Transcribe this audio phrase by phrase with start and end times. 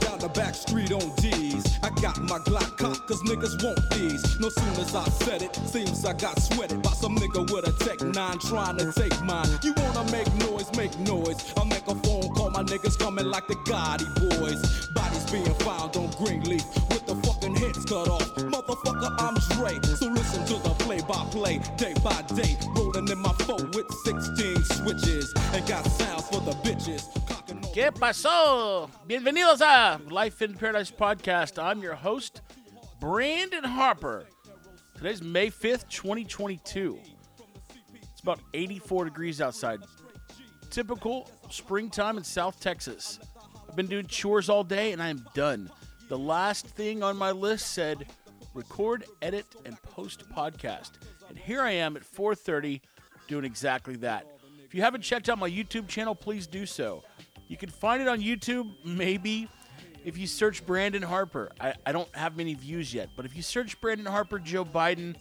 [0.00, 1.78] Down the back street on D's.
[1.82, 4.38] I got my Glock cocked cause niggas want these.
[4.38, 7.72] No soon as I said it, seems I got sweated by some nigga with a
[7.84, 9.48] Tech 9 trying to take mine.
[9.62, 11.52] You wanna make noise, make noise.
[11.56, 14.06] I make a phone call, my niggas coming like the Gotti
[14.38, 14.88] boys.
[14.88, 18.34] Bodies being found on Greenleaf with the fucking heads cut off.
[18.36, 19.80] Motherfucker, I'm Dre.
[19.96, 22.56] So listen to the play by play, day by day.
[22.76, 25.32] Rolling in my phone with 16 switches.
[25.52, 27.15] And got sounds for the bitches.
[27.76, 28.88] ¿Qué pasó?
[29.06, 31.62] Bienvenidos a Life in Paradise podcast.
[31.62, 32.40] I'm your host,
[33.00, 34.24] Brandon Harper.
[34.96, 36.98] Today's May 5th, 2022.
[37.92, 39.80] It's about 84 degrees outside.
[40.70, 43.18] Typical springtime in South Texas.
[43.68, 45.70] I've been doing chores all day and I am done.
[46.08, 48.06] The last thing on my list said
[48.54, 50.92] record, edit, and post podcast.
[51.28, 52.80] And here I am at 4:30
[53.28, 54.26] doing exactly that.
[54.64, 57.04] If you haven't checked out my YouTube channel, please do so.
[57.48, 59.48] You can find it on YouTube, maybe
[60.04, 61.50] if you search Brandon Harper.
[61.60, 65.16] I, I don't have many views yet, but if you search Brandon Harper, Joe Biden,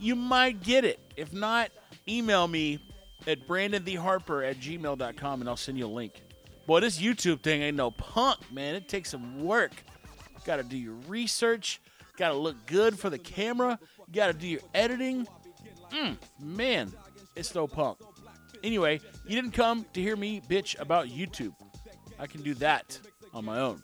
[0.00, 0.98] you might get it.
[1.16, 1.70] If not,
[2.08, 2.80] email me
[3.26, 6.22] at brandontheharper at gmail.com and I'll send you a link.
[6.66, 8.74] Boy, this YouTube thing ain't no punk, man.
[8.74, 9.72] It takes some work.
[10.44, 11.80] Got to do your research.
[12.16, 13.78] Got to look good for the camera.
[14.12, 15.26] Got to do your editing.
[15.90, 16.92] Mm, man,
[17.36, 17.98] it's no punk.
[18.62, 21.54] Anyway, you didn't come to hear me bitch about YouTube.
[22.20, 23.00] I can do that
[23.32, 23.82] on my own.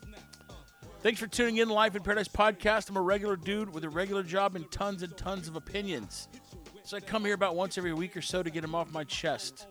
[1.00, 2.90] Thanks for tuning in Life in Paradise podcast.
[2.90, 6.28] I'm a regular dude with a regular job and tons and tons of opinions.
[6.84, 9.04] So I come here about once every week or so to get them off my
[9.04, 9.66] chest.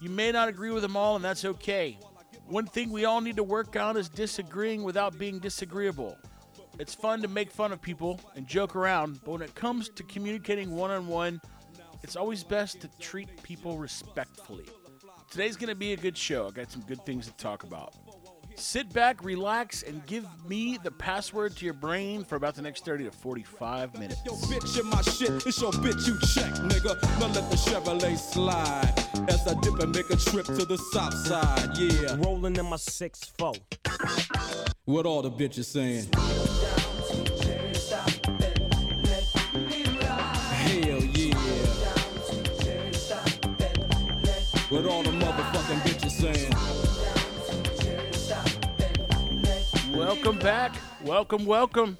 [0.00, 1.98] You may not agree with them all, and that's okay.
[2.46, 6.16] One thing we all need to work on is disagreeing without being disagreeable.
[6.78, 10.02] It's fun to make fun of people and joke around, but when it comes to
[10.04, 11.40] communicating one on one,
[12.02, 14.66] it's always best to treat people respectfully.
[15.30, 16.48] Today's going to be a good show.
[16.48, 17.92] I got some good things to talk about.
[18.58, 22.84] Sit back, relax, and give me the password to your brain for about the next
[22.84, 24.20] 30 to 45 minutes.
[24.26, 25.46] Yo, bitch, in my shit.
[25.46, 27.00] It's your bitch you check, nigga.
[27.20, 28.92] Now let the Chevrolet slide
[29.28, 31.78] as I dip and make a trip to the south side.
[31.78, 32.16] Yeah.
[32.18, 33.52] Rolling in my six four.
[34.86, 36.08] What all the bitches saying?
[40.52, 41.38] Hell yeah.
[44.68, 45.07] What all the
[50.18, 50.74] Welcome back.
[51.04, 51.96] Welcome, welcome.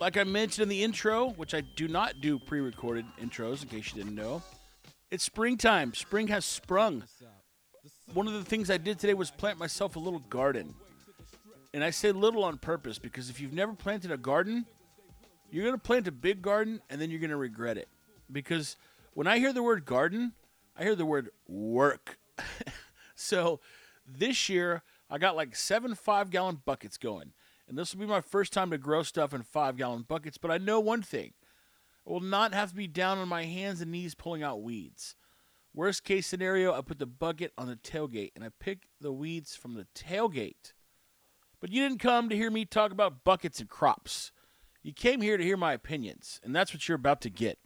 [0.00, 3.68] Like I mentioned in the intro, which I do not do pre recorded intros in
[3.68, 4.42] case you didn't know,
[5.12, 5.94] it's springtime.
[5.94, 7.04] Spring has sprung.
[8.12, 10.74] One of the things I did today was plant myself a little garden.
[11.72, 14.66] And I say little on purpose because if you've never planted a garden,
[15.48, 17.88] you're going to plant a big garden and then you're going to regret it.
[18.30, 18.76] Because
[19.14, 20.32] when I hear the word garden,
[20.76, 22.18] I hear the word work.
[23.14, 23.60] so
[24.04, 27.32] this year, I got like seven five gallon buckets going.
[27.68, 30.38] And this will be my first time to grow stuff in five gallon buckets.
[30.38, 31.32] But I know one thing
[32.06, 35.16] I will not have to be down on my hands and knees pulling out weeds.
[35.74, 39.56] Worst case scenario, I put the bucket on the tailgate and I pick the weeds
[39.56, 40.72] from the tailgate.
[41.60, 44.32] But you didn't come to hear me talk about buckets and crops.
[44.82, 47.58] You came here to hear my opinions, and that's what you're about to get.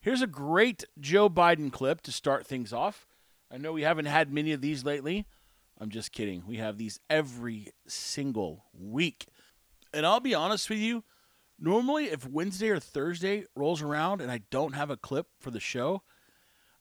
[0.00, 3.06] Here's a great Joe Biden clip to start things off.
[3.50, 5.26] I know we haven't had many of these lately.
[5.78, 6.44] I'm just kidding.
[6.46, 9.26] We have these every single week.
[9.92, 11.04] And I'll be honest with you,
[11.58, 15.60] normally if Wednesday or Thursday rolls around and I don't have a clip for the
[15.60, 16.02] show,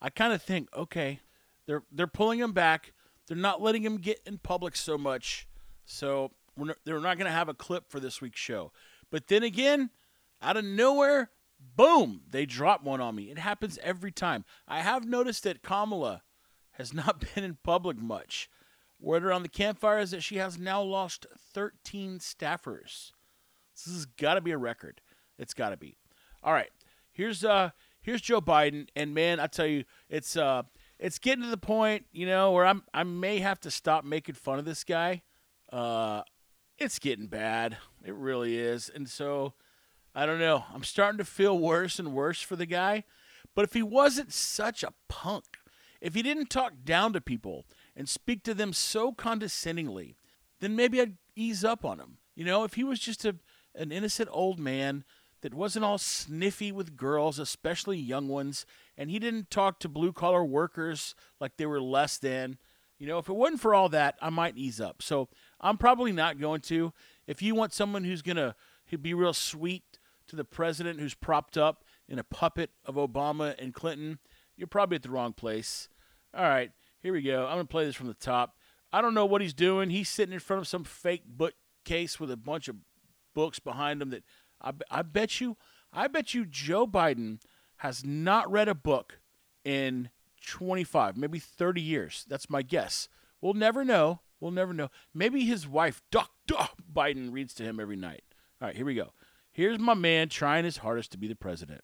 [0.01, 1.19] I kind of think, okay,
[1.65, 2.93] they're they're pulling him back.
[3.27, 5.47] They're not letting him get in public so much.
[5.85, 8.71] So we're not, they're not going to have a clip for this week's show.
[9.11, 9.91] But then again,
[10.41, 11.29] out of nowhere,
[11.75, 13.31] boom, they drop one on me.
[13.31, 14.45] It happens every time.
[14.67, 16.23] I have noticed that Kamala
[16.71, 18.49] has not been in public much.
[18.99, 23.11] Word around the campfire is that she has now lost 13 staffers.
[23.73, 25.01] This has got to be a record.
[25.37, 25.97] It's got to be.
[26.43, 26.71] All right,
[27.11, 27.71] here's uh
[28.01, 30.63] here's Joe Biden, and man, I tell you, it's uh
[30.99, 34.35] it's getting to the point, you know, where I'm I may have to stop making
[34.35, 35.21] fun of this guy.
[35.71, 36.23] Uh,
[36.77, 37.77] it's getting bad.
[38.03, 39.53] It really is, and so
[40.13, 40.65] I don't know.
[40.73, 43.03] I'm starting to feel worse and worse for the guy.
[43.55, 45.45] But if he wasn't such a punk,
[46.01, 47.65] if he didn't talk down to people
[47.99, 50.15] and speak to them so condescendingly,
[50.61, 52.17] then maybe I'd ease up on him.
[52.33, 53.35] You know, if he was just a
[53.75, 55.03] an innocent old man
[55.41, 58.65] that wasn't all sniffy with girls, especially young ones,
[58.97, 62.57] and he didn't talk to blue collar workers like they were less than.
[62.97, 65.01] You know, if it wasn't for all that, I might ease up.
[65.01, 65.27] So
[65.61, 66.93] I'm probably not going to.
[67.27, 68.55] If you want someone who's gonna
[69.01, 73.73] be real sweet to the president who's propped up in a puppet of Obama and
[73.73, 74.19] Clinton,
[74.55, 75.89] you're probably at the wrong place.
[76.33, 77.45] All right, here we go.
[77.45, 78.55] I'm going to play this from the top.
[78.91, 79.89] I don't know what he's doing.
[79.89, 82.77] He's sitting in front of some fake bookcase with a bunch of
[83.33, 84.23] books behind him that
[84.61, 85.57] I, I bet you
[85.91, 87.39] I bet you Joe Biden
[87.77, 89.19] has not read a book
[89.63, 90.09] in
[90.45, 92.25] 25, maybe 30 years.
[92.27, 93.07] That's my guess.
[93.41, 94.21] We'll never know.
[94.39, 94.89] We'll never know.
[95.13, 96.69] Maybe his wife, Dr.
[96.93, 98.23] Biden, reads to him every night.
[98.61, 99.13] All right, here we go.
[99.51, 101.81] Here's my man trying his hardest to be the president.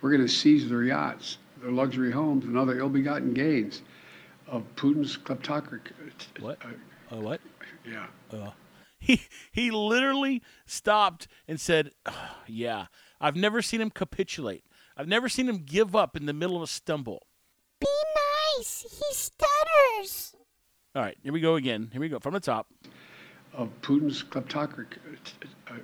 [0.00, 3.82] We're going to seize their yachts, their luxury homes, and other ill begotten gains
[4.46, 5.80] of Putin's kleptocracy.
[6.40, 6.58] What?
[6.64, 6.68] Uh,
[7.16, 7.40] Uh, what?
[7.84, 8.06] yeah.
[8.32, 8.50] Uh,
[8.98, 9.22] he
[9.52, 12.86] he literally stopped and said, "Ah, "Yeah,
[13.20, 14.64] I've never seen him capitulate.
[14.96, 17.26] I've never seen him give up in the middle of a stumble."
[17.80, 17.86] Be
[18.58, 18.82] nice.
[18.82, 20.34] He stutters.
[20.94, 21.88] All right, here we go again.
[21.92, 22.66] Here we go from the top.
[23.54, 24.86] Of Putin's kleptocracy.
[25.68, 25.74] Uh,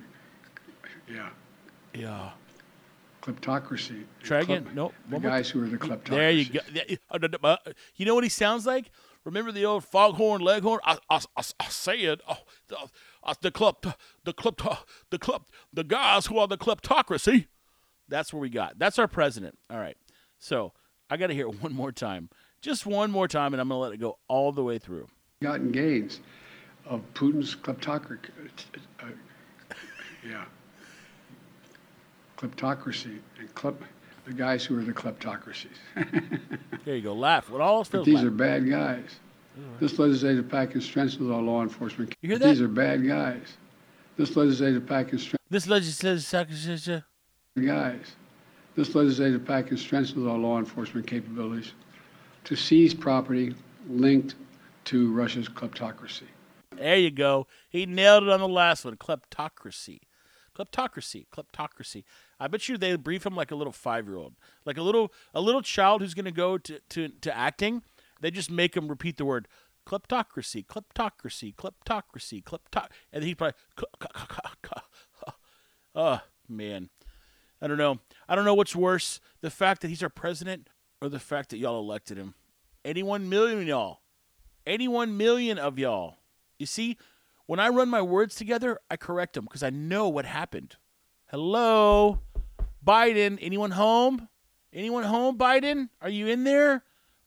[1.09, 1.29] yeah.
[1.93, 2.31] Yeah.
[3.27, 4.05] Kleptocracy.
[4.23, 4.69] Try Klep- again.
[4.73, 4.93] Nope.
[5.09, 6.05] The One more guys who are the kleptocracy.
[6.09, 6.59] There you go.
[7.11, 8.89] Uh, uh, uh, You know what he sounds like?
[9.25, 10.79] Remember the old foghorn leghorn?
[10.85, 12.37] I, I, I, I said, oh,
[12.69, 12.77] the,
[13.23, 13.85] uh, the klept,
[14.23, 14.63] the klept,
[15.09, 17.47] the klept, the guys who are the kleptocracy.
[18.07, 18.79] That's where we got.
[18.79, 19.57] That's our president.
[19.69, 19.97] All right.
[20.39, 20.71] So
[21.09, 22.29] I got to hear it one more time,
[22.61, 25.07] just one more time, and I'm gonna let it go all the way through.
[25.41, 26.21] Begotten gains
[26.85, 28.19] of Putin's kleptocracy.
[29.01, 29.07] Uh,
[30.25, 30.45] yeah.
[32.37, 33.19] Kleptocracy.
[33.39, 33.81] And klep-
[34.25, 35.67] the guys who are the kleptocracies.
[36.85, 37.13] There you go.
[37.13, 37.49] Laugh.
[37.49, 38.23] What all these like.
[38.25, 39.19] are bad guys.
[39.59, 39.71] Mm-hmm.
[39.79, 42.15] This legislative package strengthens our law enforcement.
[42.21, 43.57] You hear But These are bad guys.
[44.15, 47.03] This legislative package strengthens This legislature.
[47.59, 48.15] guys.
[48.75, 51.73] This legislative package strengthens our law enforcement capabilities
[52.45, 53.53] to seize property
[53.89, 54.35] linked
[54.85, 56.23] to Russia's kleptocracy.
[56.75, 57.47] There you go.
[57.69, 58.95] He nailed it on the last one.
[58.95, 59.99] Kleptocracy.
[60.57, 61.25] Kleptocracy.
[61.29, 62.03] Kleptocracy.
[62.39, 64.35] I bet you they brief him like a little five year old.
[64.65, 67.83] Like a little a little child who's gonna go to, to, to acting.
[68.21, 69.47] They just make him repeat the word
[69.87, 73.55] kleptocracy, kleptocracy, kleptocracy, klepto and he probably
[75.95, 76.89] Oh man.
[77.59, 77.99] I don't know.
[78.29, 80.69] I don't know what's worse, the fact that he's our president
[81.01, 82.35] or the fact that y'all elected him.
[82.85, 84.01] 81 million y'all.
[84.67, 86.17] 81 million of y'all.
[86.59, 86.97] You see,
[87.47, 90.75] when I run my words together, I correct them because I know what happened.
[91.31, 92.19] Hello,
[92.85, 93.39] Biden.
[93.41, 94.27] Anyone home?
[94.71, 95.89] Anyone home, Biden?
[96.01, 96.83] Are you in there?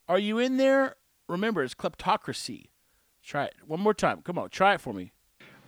[0.09, 0.97] Are you in there?
[1.29, 2.67] Remember, it's kleptocracy.
[3.25, 4.23] Try it one more time.
[4.23, 5.13] Come on, try it for me.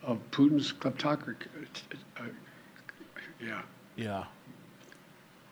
[0.02, 1.36] Of Putin's kleptocracy.
[2.18, 2.24] Uh,
[3.40, 3.62] yeah.
[3.96, 4.24] Yeah.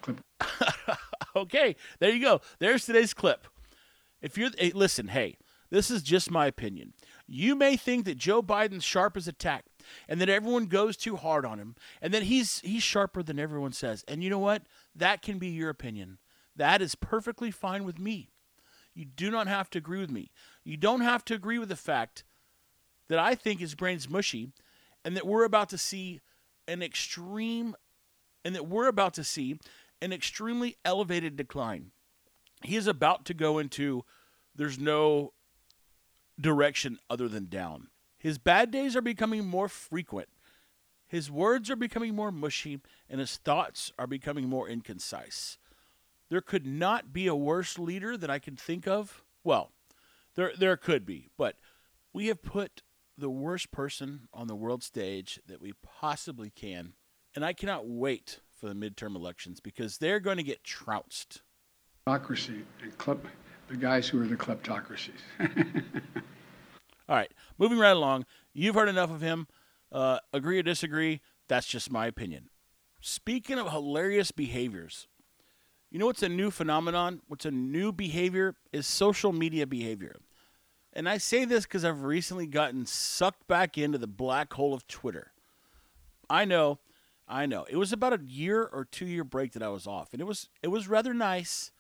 [0.03, 0.97] Klep-
[1.37, 2.41] okay, there you go.
[2.59, 3.47] There's today's clip.
[4.21, 5.37] If you're, hey, listen, hey,
[5.71, 6.93] this is just my opinion.
[7.33, 9.67] You may think that Joe Biden's sharp as a tack,
[10.09, 13.73] and that everyone goes too hard on him, and that he's he's sharper than everyone
[13.73, 14.05] says.
[14.09, 14.65] And you know what?
[14.97, 16.19] That can be your opinion.
[16.57, 18.31] That is perfectly fine with me.
[18.95, 20.33] You do not have to agree with me.
[20.65, 22.25] You don't have to agree with the fact
[23.07, 24.49] that I think his brain's mushy,
[25.05, 26.21] and that we're about to see
[26.67, 27.77] an extreme,
[28.45, 29.61] and that we're about to see
[30.03, 31.93] an extremely elevated decline.
[32.65, 34.05] He is about to go into
[34.57, 35.33] there's no
[36.41, 37.89] direction other than down.
[38.19, 40.29] His bad days are becoming more frequent.
[41.07, 45.59] His words are becoming more mushy, and his thoughts are becoming more inconcise.
[46.29, 49.25] There could not be a worse leader that I can think of.
[49.43, 49.73] Well,
[50.37, 51.57] there there could be, but
[52.13, 52.83] we have put
[53.19, 56.95] the worst person on the world stage that we possibly can,
[57.35, 61.43] and I cannot wait for the midterm elections because they're going to get trounced.
[62.07, 63.27] Democracy and klep-
[63.71, 65.21] the guys who are the kleptocracies.
[67.09, 68.27] All right, moving right along.
[68.53, 69.47] You've heard enough of him.
[69.93, 71.21] Uh, agree or disagree?
[71.49, 72.51] That's just my opinion.
[73.01, 75.07] Speaking of hilarious behaviors,
[75.91, 77.21] you know what's a new phenomenon?
[77.27, 80.17] What's a new behavior is social media behavior.
[80.93, 84.87] And I say this because I've recently gotten sucked back into the black hole of
[84.87, 85.33] Twitter.
[86.29, 86.79] I know,
[87.27, 87.65] I know.
[87.69, 90.27] It was about a year or two year break that I was off, and it
[90.27, 91.71] was it was rather nice.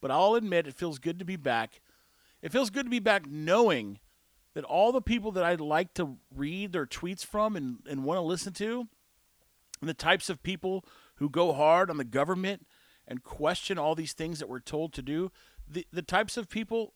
[0.00, 1.80] But I'll admit, it feels good to be back.
[2.42, 3.98] It feels good to be back knowing
[4.54, 8.18] that all the people that I'd like to read their tweets from and, and want
[8.18, 8.88] to listen to,
[9.80, 10.84] and the types of people
[11.16, 12.66] who go hard on the government
[13.06, 15.30] and question all these things that we're told to do,
[15.68, 16.94] the, the types of people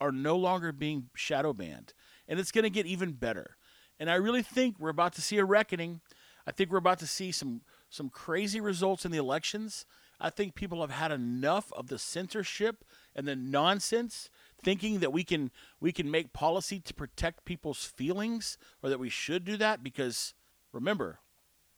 [0.00, 1.92] are no longer being shadow banned.
[2.28, 3.56] And it's going to get even better.
[3.98, 6.00] And I really think we're about to see a reckoning.
[6.46, 9.86] I think we're about to see some some crazy results in the elections.
[10.20, 12.84] I think people have had enough of the censorship
[13.14, 18.58] and the nonsense thinking that we can we can make policy to protect people's feelings
[18.82, 20.34] or that we should do that because
[20.72, 21.20] remember,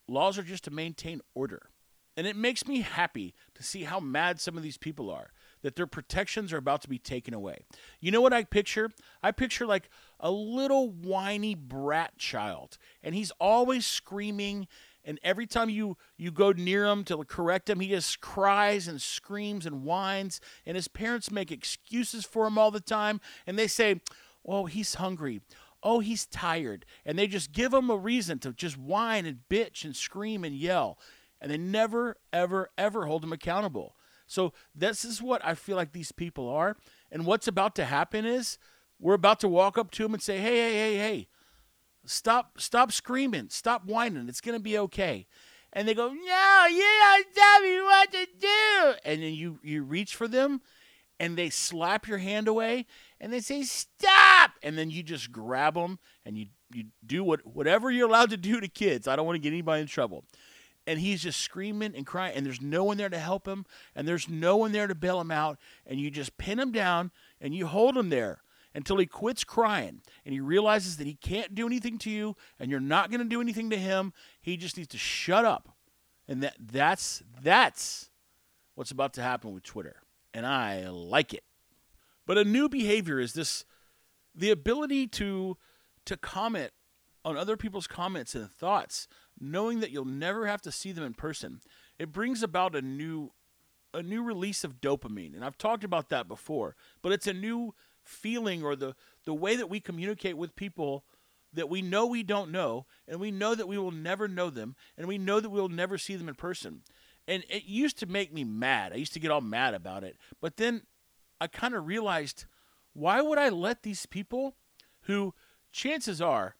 [0.08, 1.68] laws are just to maintain order.
[2.16, 5.32] And it makes me happy to see how mad some of these people are.
[5.62, 7.64] that their protections are about to be taken away.
[8.00, 8.90] You know what I picture?
[9.22, 14.66] I picture like a little whiny brat child, and he's always screaming.
[15.04, 19.00] And every time you you go near him to correct him, he just cries and
[19.00, 20.40] screams and whines.
[20.66, 24.00] And his parents make excuses for him all the time, and they say,
[24.44, 25.40] "Oh, he's hungry."
[25.82, 26.84] Oh, he's tired.
[27.06, 30.54] And they just give him a reason to just whine and bitch and scream and
[30.54, 30.98] yell.
[31.40, 33.96] And they never, ever, ever hold him accountable.
[34.26, 36.76] So this is what I feel like these people are.
[37.10, 38.58] And what's about to happen is
[38.98, 41.28] we're about to walk up to him and say, "Hey, hey, hey, hey,
[42.04, 44.28] stop, stop screaming, stop whining.
[44.28, 45.26] It's gonna be okay."
[45.72, 49.82] And they go, "No, you don't tell me what to do." And then you you
[49.82, 50.62] reach for them,
[51.18, 52.86] and they slap your hand away,
[53.20, 57.46] and they say, "Stop!" And then you just grab them and you you do what
[57.46, 59.06] whatever you're allowed to do to kids.
[59.06, 60.24] I don't want to get anybody in trouble
[60.86, 63.64] and he's just screaming and crying and there's no one there to help him
[63.94, 67.10] and there's no one there to bail him out and you just pin him down
[67.40, 68.42] and you hold him there
[68.74, 72.70] until he quits crying and he realizes that he can't do anything to you and
[72.70, 75.76] you're not going to do anything to him he just needs to shut up.
[76.28, 78.10] And that that's that's
[78.74, 79.96] what's about to happen with twitter.
[80.32, 81.44] And i like it.
[82.26, 83.64] But a new behavior is this
[84.34, 85.56] the ability to
[86.06, 86.72] to comment
[87.24, 89.08] on other people's comments and thoughts
[89.40, 91.60] knowing that you'll never have to see them in person,
[91.98, 93.32] it brings about a new
[93.92, 95.34] a new release of dopamine.
[95.34, 99.56] And I've talked about that before, but it's a new feeling or the the way
[99.56, 101.04] that we communicate with people
[101.52, 104.76] that we know we don't know and we know that we will never know them
[104.96, 106.82] and we know that we'll never see them in person.
[107.26, 108.92] And it used to make me mad.
[108.92, 110.16] I used to get all mad about it.
[110.40, 110.82] But then
[111.40, 112.44] I kind of realized
[112.92, 114.56] why would I let these people
[115.02, 115.34] who
[115.72, 116.56] chances are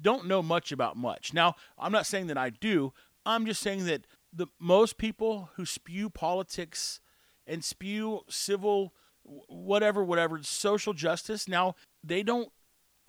[0.00, 1.34] don't know much about much.
[1.34, 2.92] Now, I'm not saying that I do.
[3.26, 7.00] I'm just saying that the most people who spew politics
[7.46, 12.50] and spew civil whatever whatever social justice now they don't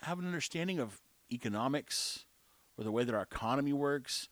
[0.02, 1.02] have an understanding of
[1.32, 2.26] economics
[2.78, 4.28] or the way that our economy works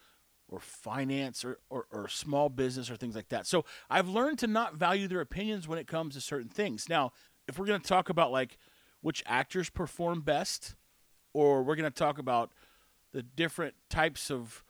[0.48, 3.48] or finance or, or, or, small business or things like that.
[3.48, 6.90] So I've learned to not value their opinions when it comes to certain things.
[6.90, 7.14] Now,
[7.48, 8.58] if we're going to talk about like
[9.00, 10.76] which actors perform best,
[11.34, 12.52] or we're going to talk about
[13.14, 14.64] the different types of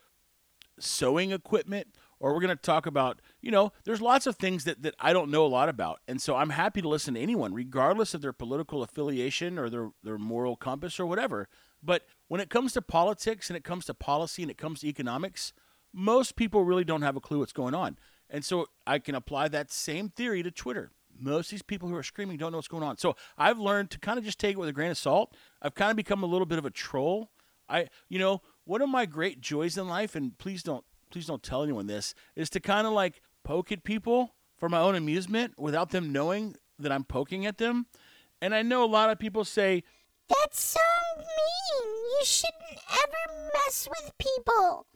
[0.79, 1.87] sewing equipment
[2.21, 5.11] or we're going to talk about you know there's lots of things that, that i
[5.11, 8.21] don't know a lot about and so i'm happy to listen to anyone regardless of
[8.21, 11.49] their political affiliation or their, their moral compass or whatever
[11.83, 14.87] but when it comes to politics and it comes to policy and it comes to
[14.87, 15.51] economics
[15.93, 17.97] most people really don't have a clue what's going on
[18.29, 21.95] and so i can apply that same theory to twitter most of these people who
[21.95, 22.97] are screaming don't know what's going on.
[22.97, 25.35] So I've learned to kind of just take it with a grain of salt.
[25.61, 27.31] I've kind of become a little bit of a troll.
[27.69, 31.43] I, you know, one of my great joys in life, and please don't, please don't
[31.43, 35.53] tell anyone this, is to kind of like poke at people for my own amusement
[35.57, 37.87] without them knowing that I'm poking at them.
[38.41, 39.83] And I know a lot of people say,
[40.29, 40.79] That's so
[41.17, 41.91] mean.
[42.19, 44.87] You shouldn't ever mess with people.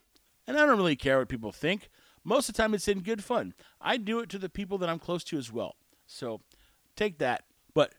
[0.46, 1.88] And I don't really care what people think.
[2.24, 3.54] Most of the time, it's in good fun.
[3.80, 5.76] I do it to the people that I'm close to as well.
[6.06, 6.40] So
[6.96, 7.44] take that.
[7.74, 7.94] But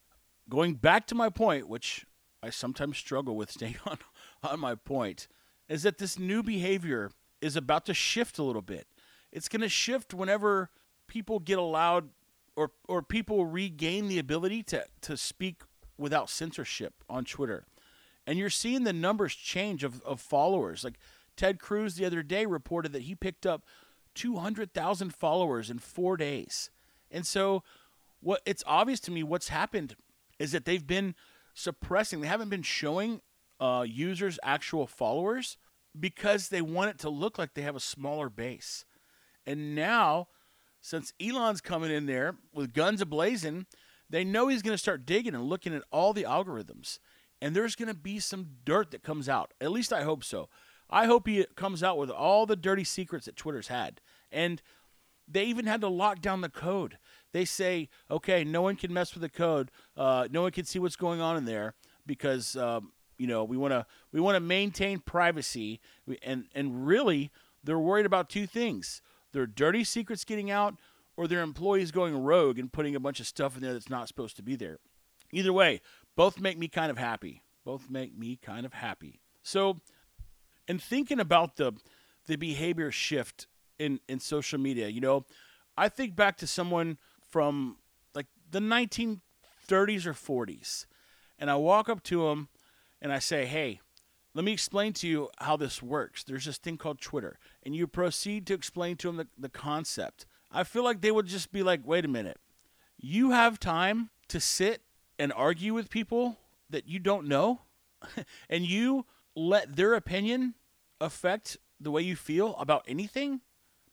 [0.50, 2.06] going back to my point, which
[2.44, 4.00] I sometimes struggle with staying on,
[4.44, 5.28] on my point,
[5.70, 8.88] is that this new behavior is about to shift a little bit.
[9.32, 10.70] It's going to shift whenever
[11.08, 12.10] people get allowed
[12.56, 15.62] or, or people regain the ability to, to speak
[15.98, 17.66] without censorship on Twitter.
[18.26, 20.84] And you're seeing the numbers change of, of followers.
[20.84, 21.00] Like
[21.36, 23.64] Ted Cruz the other day reported that he picked up
[24.16, 26.70] 200,000 followers in four days.
[27.12, 27.64] And so
[28.20, 29.96] what it's obvious to me what's happened
[30.40, 31.16] is that they've been
[31.54, 32.22] suppressing.
[32.22, 33.22] They haven't been showing
[33.60, 35.58] uh, users actual followers
[35.98, 38.86] because they want it to look like they have a smaller base.
[39.46, 40.28] And now,
[40.82, 43.66] since Elon's coming in there with guns ablazing,
[44.10, 47.00] they know he's going to start digging and looking at all the algorithms.
[47.42, 49.54] And there's going to be some dirt that comes out.
[49.62, 50.50] At least I hope so.
[50.90, 54.02] I hope he comes out with all the dirty secrets that Twitter's had.
[54.32, 54.62] And
[55.28, 56.98] they even had to lock down the code
[57.34, 59.70] they say, okay, no one can mess with the code.
[59.96, 61.76] Uh, no one can see what's going on in there
[62.06, 65.80] because um, you know we want to we want to maintain privacy.
[66.24, 67.32] And and really,
[67.64, 69.02] they're worried about two things:
[69.34, 70.76] their dirty secrets getting out,
[71.16, 74.08] or their employees going rogue and putting a bunch of stuff in there that's not
[74.08, 74.80] supposed to be there.
[75.32, 75.82] Either way,
[76.16, 77.42] both make me kind of happy.
[77.66, 79.20] Both make me kind of happy.
[79.44, 79.78] So,
[80.68, 81.74] in thinking about the
[82.28, 83.48] the behavior shift
[83.78, 85.26] in in social media, you know,
[85.78, 86.98] I think back to someone
[87.30, 87.78] from
[88.16, 90.86] like the 1930s or 40s.
[91.40, 92.50] And I walk up to him
[93.02, 93.80] and I say, hey,
[94.34, 96.24] let me explain to you how this works.
[96.24, 97.40] There's this thing called Twitter.
[97.64, 100.26] And you proceed to explain to them the, the concept.
[100.52, 102.40] I feel like they would just be like, wait a minute.
[103.00, 104.82] you have time to sit
[105.20, 106.38] and argue with people
[106.70, 107.62] that you don't know
[108.50, 110.56] and you let their opinion
[111.00, 113.42] affect the way you feel about anything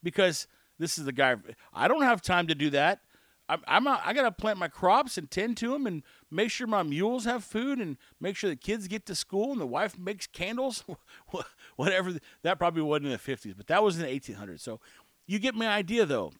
[0.01, 0.47] because
[0.79, 1.35] this is the guy
[1.73, 2.99] i don't have time to do that
[3.49, 6.83] i'm, I'm i gotta plant my crops and tend to them and make sure my
[6.83, 10.27] mules have food and make sure the kids get to school and the wife makes
[10.27, 10.83] candles
[11.75, 14.79] whatever that probably wasn't in the 50s but that was in the 1800s so
[15.27, 16.31] you get my idea though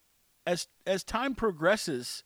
[0.46, 2.24] as as time progresses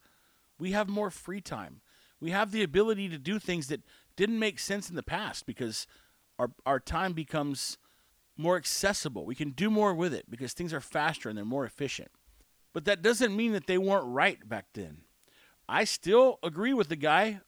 [0.59, 1.81] we have more free time
[2.21, 3.83] we have the ability to do things that
[4.17, 5.87] didn't make sense in the past because
[6.39, 7.79] our our time becomes
[8.41, 9.25] more accessible.
[9.25, 12.11] We can do more with it because things are faster and they're more efficient.
[12.73, 14.99] But that doesn't mean that they weren't right back then.
[15.69, 17.41] I still agree with the guy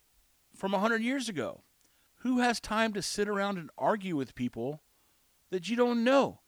[0.54, 1.62] from 100 years ago.
[2.16, 4.82] Who has time to sit around and argue with people
[5.50, 6.40] that you don't know?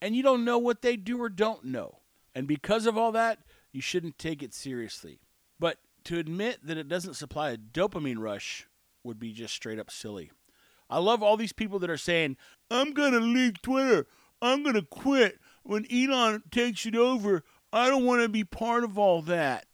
[0.00, 2.00] And you don't know what they do or don't know.
[2.34, 3.38] And because of all that,
[3.72, 5.20] you shouldn't take it seriously.
[5.58, 8.66] But to admit that it doesn't supply a dopamine rush
[9.04, 10.30] would be just straight up silly.
[10.90, 12.36] I love all these people that are saying,
[12.70, 14.06] I'm going to leave Twitter.
[14.42, 15.38] I'm going to quit.
[15.62, 19.66] When Elon takes it over, I don't want to be part of all that.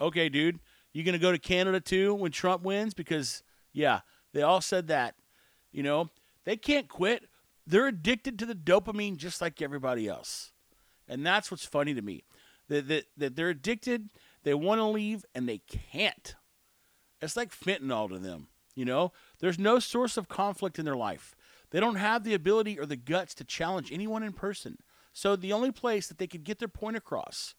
[0.00, 0.58] Okay, dude.
[0.92, 2.94] You going to go to Canada too when Trump wins?
[2.94, 3.42] Because,
[3.72, 4.00] yeah,
[4.32, 5.14] they all said that.
[5.70, 6.10] You know,
[6.44, 7.24] they can't quit.
[7.66, 10.52] They're addicted to the dopamine just like everybody else.
[11.08, 12.24] And that's what's funny to me.
[12.68, 14.08] That, that, that they're addicted,
[14.44, 16.34] they want to leave, and they can't.
[17.20, 18.48] It's like fentanyl to them.
[18.74, 21.34] You know, there's no source of conflict in their life.
[21.70, 24.78] They don't have the ability or the guts to challenge anyone in person.
[25.12, 27.54] So the only place that they could get their point across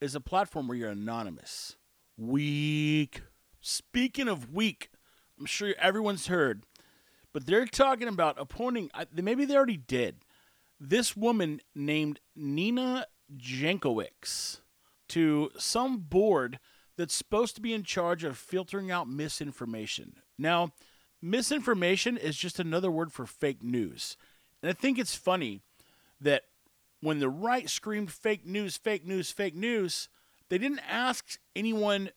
[0.00, 1.76] is a platform where you're anonymous.
[2.16, 3.22] Weak.
[3.60, 4.90] Speaking of weak,
[5.38, 6.64] I'm sure everyone's heard,
[7.32, 10.24] but they're talking about appointing, maybe they already did,
[10.78, 14.60] this woman named Nina Jankowicz
[15.08, 16.58] to some board
[16.96, 20.14] that's supposed to be in charge of filtering out misinformation.
[20.38, 20.72] Now,
[21.20, 24.16] misinformation is just another word for fake news.
[24.62, 25.60] And I think it's funny
[26.20, 26.44] that
[27.00, 30.08] when the right screamed fake news, fake news, fake news,
[30.48, 32.10] they didn't ask anyone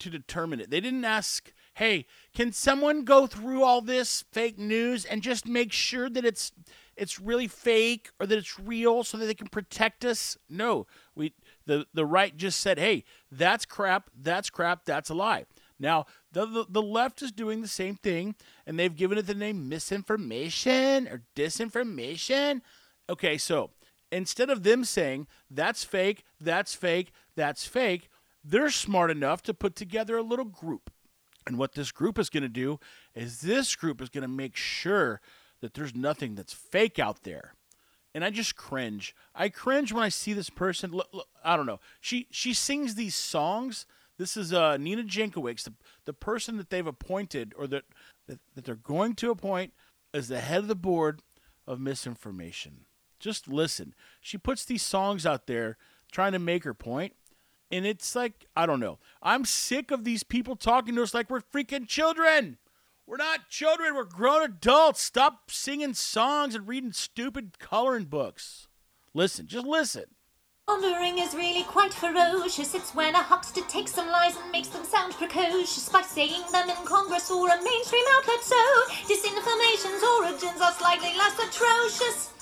[0.00, 0.70] to determine it.
[0.70, 5.72] They didn't ask, hey, can someone go through all this fake news and just make
[5.72, 6.52] sure that it's
[6.96, 10.36] it's really fake or that it's real so that they can protect us?
[10.48, 10.86] No.
[11.14, 11.34] We
[11.66, 15.46] the the right just said, hey, that's crap, that's crap, that's a lie.
[15.78, 19.34] Now, the, the, the left is doing the same thing, and they've given it the
[19.34, 22.60] name misinformation or disinformation.
[23.10, 23.70] Okay, so
[24.14, 28.08] instead of them saying that's fake, that's fake, that's fake,
[28.42, 30.90] they're smart enough to put together a little group.
[31.46, 32.80] And what this group is going to do
[33.14, 35.20] is this group is going to make sure
[35.60, 37.54] that there's nothing that's fake out there.
[38.14, 39.14] And I just cringe.
[39.34, 41.00] I cringe when I see this person.
[41.44, 41.80] I don't know.
[42.00, 43.86] She she sings these songs
[44.18, 45.72] this is uh, Nina Jankowicz, the,
[46.04, 47.84] the person that they've appointed or that,
[48.28, 49.72] that, that they're going to appoint
[50.12, 51.20] as the head of the board
[51.66, 52.86] of misinformation.
[53.18, 53.94] Just listen.
[54.20, 55.76] She puts these songs out there
[56.12, 57.14] trying to make her point,
[57.70, 58.98] and it's like, I don't know.
[59.22, 62.58] I'm sick of these people talking to us like we're freaking children.
[63.06, 65.02] We're not children, we're grown adults.
[65.02, 68.68] Stop singing songs and reading stupid coloring books.
[69.12, 70.04] Listen, just listen.
[70.66, 72.74] Laundering is really quite ferocious.
[72.74, 76.70] It's when a huckster takes some lies and makes them sound precocious by saying them
[76.70, 78.40] in Congress or a mainstream outlet.
[78.40, 78.56] So,
[79.04, 82.33] disinformation's origins are slightly less atrocious.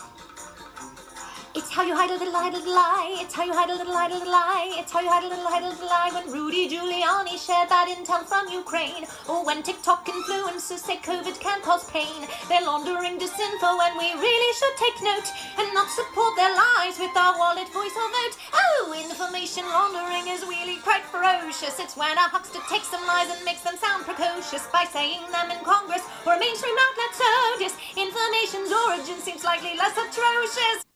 [1.54, 3.20] It's how you hide a little, hide a little lie.
[3.20, 4.72] It's how you hide a little, hide a little lie.
[4.80, 6.08] It's how you hide a little, hide a little lie.
[6.08, 11.60] When Rudy Giuliani shared bad intel from Ukraine, or when TikTok influencers say COVID can
[11.60, 15.28] cause pain, they're laundering disinfo, and we really should take note
[15.60, 18.34] and not support their lies with our wallet, voice, or vote.
[18.56, 21.76] Oh, information laundering is really quite ferocious.
[21.76, 25.52] It's when a huckster takes some lies and makes them sound precocious by saying them
[25.52, 27.12] in Congress or a mainstream outlet.
[27.12, 27.28] So
[27.60, 30.91] disinformation's origin seems slightly less atrocious.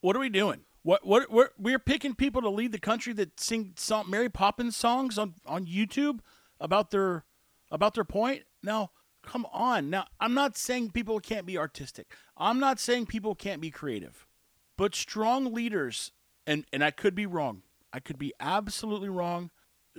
[0.00, 0.60] What are we doing?
[0.82, 4.76] What what we're, we're picking people to lead the country that sing song, Mary Poppins
[4.76, 6.20] songs on on YouTube
[6.60, 7.24] about their
[7.70, 8.44] about their point.
[8.62, 8.90] Now,
[9.22, 9.90] come on.
[9.90, 12.12] Now, I'm not saying people can't be artistic.
[12.36, 14.26] I'm not saying people can't be creative.
[14.76, 16.12] But strong leaders
[16.46, 17.62] and and I could be wrong.
[17.92, 19.50] I could be absolutely wrong.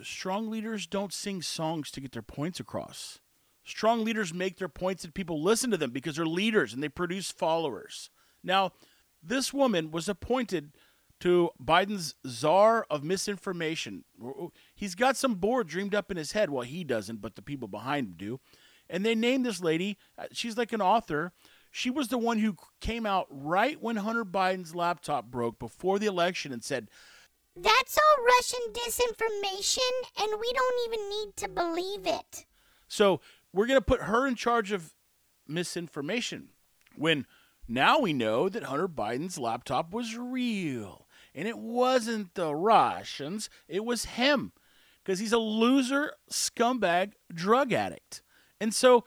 [0.01, 3.19] Strong leaders don't sing songs to get their points across.
[3.65, 6.89] Strong leaders make their points and people listen to them because they're leaders and they
[6.89, 8.09] produce followers.
[8.41, 8.71] Now,
[9.21, 10.71] this woman was appointed
[11.19, 14.05] to Biden's czar of misinformation.
[14.73, 16.49] He's got some board dreamed up in his head.
[16.49, 18.39] Well, he doesn't, but the people behind him do.
[18.89, 21.31] And they named this lady, uh, she's like an author.
[21.71, 26.07] She was the one who came out right when Hunter Biden's laptop broke before the
[26.07, 26.89] election and said,
[27.55, 29.79] That's all Russian disinformation,
[30.19, 32.45] and we don't even need to believe it.
[32.87, 33.21] So
[33.53, 34.95] we're going to put her in charge of
[35.47, 36.49] misinformation
[36.95, 37.27] when
[37.69, 41.07] now we know that Hunter Biden's laptop was real.
[41.35, 44.51] And it wasn't the Russians, it was him.
[45.03, 48.21] Because he's a loser, scumbag, drug addict.
[48.59, 49.05] And so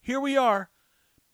[0.00, 0.70] here we are,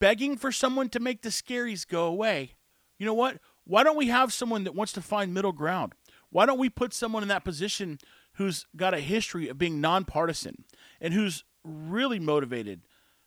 [0.01, 2.55] begging for someone to make the scaries go away.
[2.99, 3.39] You know what?
[3.65, 5.95] Why don't we have someone that wants to find middle ground?
[6.31, 7.99] Why don't we put someone in that position
[8.35, 10.65] who's got a history of being nonpartisan
[11.01, 12.83] and who's really motivated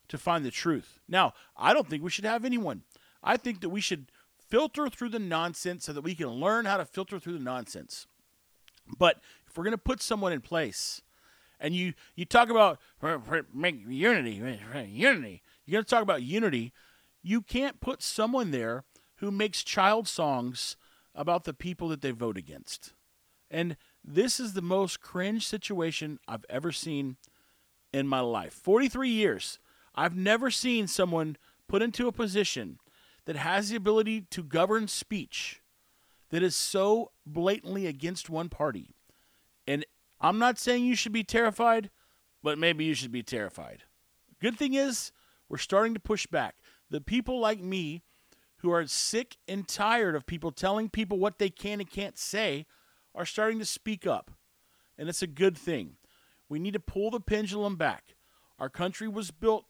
[0.09, 0.99] to find the truth?
[1.07, 2.83] Now, I don't think we should have anyone.
[3.23, 4.11] I think that we should
[4.49, 8.07] filter through the nonsense so that we can learn how to filter through the nonsense.
[8.97, 11.01] But if we're going to put someone in place,
[11.59, 16.03] and you you talk about uh, uh, make unity, uh, unity, you're going to talk
[16.03, 16.71] about unity.
[17.23, 18.83] You can't put someone there
[19.15, 20.77] who makes child songs
[21.15, 22.93] about the people that they vote against.
[23.49, 27.17] And this is the most cringe situation I've ever seen
[27.91, 28.53] in my life.
[28.53, 29.59] 43 years.
[29.95, 32.77] I've never seen someone put into a position
[33.27, 35.61] that has the ability to govern speech
[36.29, 38.95] that is so blatantly against one party.
[39.67, 39.85] And
[40.21, 41.89] I'm not saying you should be terrified,
[42.41, 43.83] but maybe you should be terrified.
[44.41, 45.11] Good thing is,
[45.49, 46.55] we're starting to push back.
[46.89, 48.01] The people like me
[48.59, 52.65] who are sick and tired of people telling people what they can and can't say
[53.13, 54.31] are starting to speak up.
[54.97, 55.97] And it's a good thing.
[56.47, 58.15] We need to pull the pendulum back.
[58.57, 59.65] Our country was built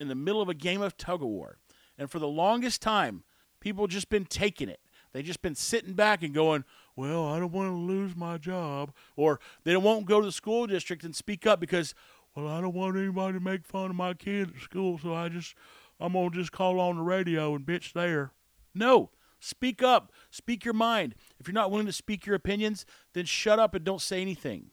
[0.00, 1.58] in the middle of a game of tug of war.
[1.98, 3.24] And for the longest time,
[3.60, 4.80] people just been taking it.
[5.12, 8.94] They just been sitting back and going, "Well, I don't want to lose my job,"
[9.16, 11.94] or they won't go to the school district and speak up because,
[12.34, 15.30] "Well, I don't want anybody to make fun of my kid at school, so I
[15.30, 15.54] just
[15.98, 18.32] I'm gonna just call on the radio and bitch there."
[18.74, 21.14] No, speak up, speak your mind.
[21.38, 24.70] If you're not willing to speak your opinions, then shut up and don't say anything.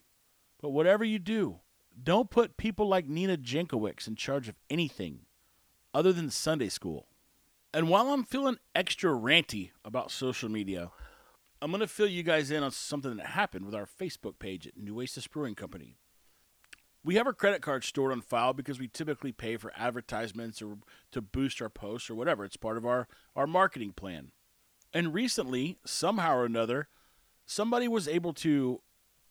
[0.60, 1.62] But whatever you do,
[2.02, 5.26] don't put people like Nina Jankowicz in charge of anything
[5.94, 7.08] other than Sunday school.
[7.74, 10.92] And while I'm feeling extra ranty about social media,
[11.60, 14.68] I'm going to fill you guys in on something that happened with our Facebook page
[14.68, 15.96] at New Nueces Brewing Company.
[17.04, 20.78] We have our credit card stored on file because we typically pay for advertisements or
[21.12, 22.46] to boost our posts or whatever.
[22.46, 24.32] It's part of our, our marketing plan.
[24.94, 26.90] And recently, somehow or another,
[27.46, 28.82] somebody was able to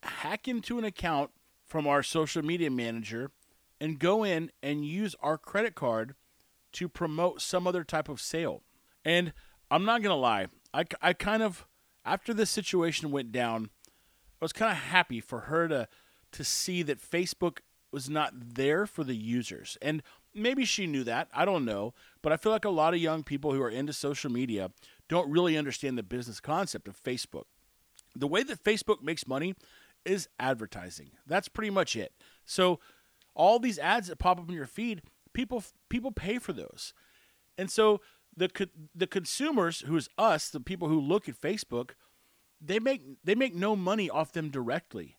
[0.03, 1.31] hack into an account
[1.65, 3.31] from our social media manager
[3.81, 6.17] and go in and use our credit card
[6.73, 8.63] to promote some other type of sale.
[9.05, 9.33] And
[9.71, 11.67] I'm not going to lie, I, I kind of,
[12.05, 13.71] after this situation went down,
[14.41, 15.89] I was kind of happy for her to
[16.33, 17.59] to see that Facebook
[17.93, 19.77] was not there for the users.
[19.83, 20.03] And
[20.35, 21.29] maybe she knew that.
[21.35, 21.95] I don't know.
[22.23, 24.71] But I feel like a lot of young people who are into social media
[25.09, 27.45] don't really understand the business concept of Facebook.
[28.17, 29.55] The way that Facebook makes money
[30.05, 31.11] is advertising.
[31.27, 32.13] That's pretty much it.
[32.45, 32.81] So
[33.35, 36.95] all these ads that pop up in your feed, people people pay for those.
[37.59, 38.01] And so
[38.37, 41.91] the the consumers, who is us, the people who look at Facebook,
[42.61, 45.19] they make they make no money off them directly.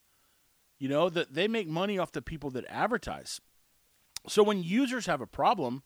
[0.79, 3.39] You know that they make money off the people that advertise.
[4.27, 5.83] So when users have a problem,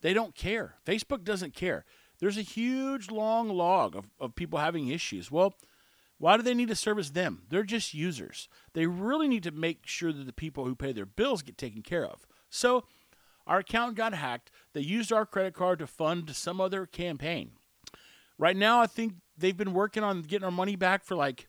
[0.00, 0.76] they don't care.
[0.84, 1.84] Facebook doesn't care.
[2.18, 5.30] There's a huge long log of, of people having issues.
[5.30, 5.54] Well,
[6.18, 7.42] why do they need to service them?
[7.48, 8.48] They're just users.
[8.74, 11.82] They really need to make sure that the people who pay their bills get taken
[11.82, 12.26] care of.
[12.48, 12.84] So
[13.46, 14.50] our account got hacked.
[14.72, 17.52] They used our credit card to fund some other campaign.
[18.38, 21.48] Right now, I think they've been working on getting our money back for like,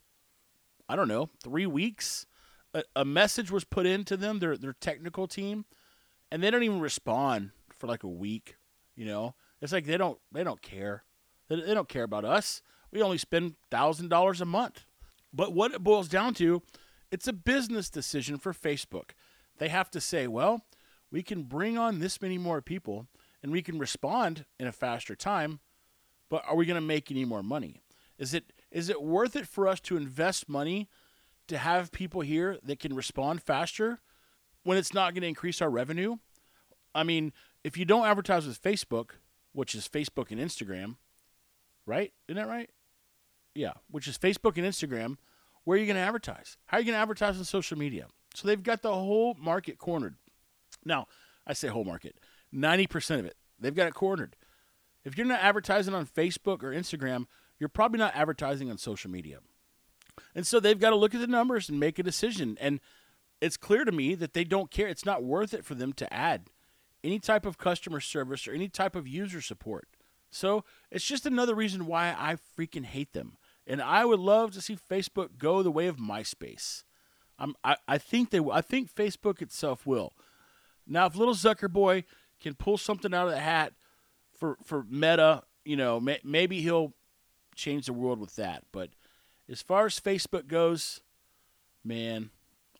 [0.87, 2.25] I don't know, three weeks.
[2.73, 5.65] A, a message was put into them, their their technical team,
[6.31, 8.57] and they don't even respond for like a week.
[8.95, 11.03] You know, it's like they don't they don't care.
[11.49, 12.61] They, they don't care about us.
[12.91, 14.85] We only spend thousand dollars a month.
[15.33, 16.61] But what it boils down to,
[17.11, 19.11] it's a business decision for Facebook.
[19.57, 20.65] They have to say, well,
[21.13, 23.07] we can bring on this many more people
[23.43, 25.59] and we can respond in a faster time,
[26.27, 27.83] but are we going to make any more money?
[28.17, 30.89] Is it is it worth it for us to invest money
[31.47, 33.99] to have people here that can respond faster
[34.63, 36.17] when it's not going to increase our revenue?
[36.95, 37.31] I mean,
[37.63, 39.11] if you don't advertise with Facebook,
[39.51, 40.95] which is Facebook and Instagram,
[41.85, 42.11] right?
[42.27, 42.71] Isn't that right?
[43.53, 45.17] Yeah, which is Facebook and Instagram.
[45.63, 46.57] Where are you going to advertise?
[46.65, 48.07] How are you going to advertise on social media?
[48.33, 50.15] So they've got the whole market cornered.
[50.85, 51.07] Now,
[51.45, 52.17] I say whole market,
[52.53, 54.35] 90% of it, they've got it cornered.
[55.03, 57.25] If you're not advertising on Facebook or Instagram,
[57.59, 59.39] you're probably not advertising on social media.
[60.35, 62.57] And so they've got to look at the numbers and make a decision.
[62.61, 62.79] And
[63.41, 64.87] it's clear to me that they don't care.
[64.87, 66.49] It's not worth it for them to add
[67.03, 69.87] any type of customer service or any type of user support.
[70.29, 73.37] So it's just another reason why I freaking hate them.
[73.67, 76.83] And I would love to see Facebook go the way of MySpace.
[77.37, 80.13] I'm, I, I think they I think Facebook itself will.
[80.87, 82.03] Now, if little Zucker boy
[82.41, 83.73] can pull something out of the hat
[84.37, 86.93] for for Meta, you know, may, maybe he'll
[87.55, 88.63] change the world with that.
[88.71, 88.89] But
[89.49, 91.01] as far as Facebook goes,
[91.83, 92.31] man,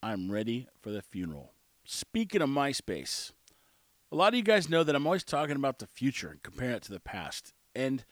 [0.01, 1.53] I'm ready for the funeral.
[1.85, 3.31] Speaking of MySpace,
[4.11, 6.75] a lot of you guys know that I'm always talking about the future and comparing
[6.75, 7.53] it to the past.
[7.75, 8.05] And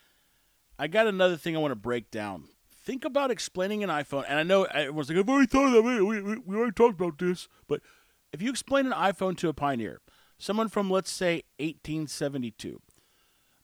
[0.79, 2.45] I got another thing I want to break down.
[2.83, 5.83] Think about explaining an iPhone, and I know everyone's like, I've already thought of that.
[5.83, 7.47] We, we, we already talked about this.
[7.67, 7.81] But
[8.33, 10.01] if you explain an iPhone to a pioneer,
[10.37, 12.81] someone from, let's say, 1872,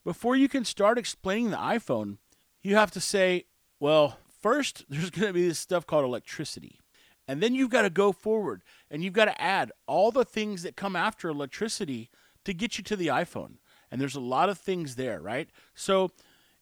[0.03, 2.17] before you can start explaining the iPhone,
[2.61, 3.45] you have to say,
[3.79, 6.79] well, first, there's going to be this stuff called electricity.
[7.27, 10.63] And then you've got to go forward and you've got to add all the things
[10.63, 12.09] that come after electricity
[12.45, 13.55] to get you to the iPhone.
[13.91, 15.49] And there's a lot of things there, right?
[15.75, 16.11] So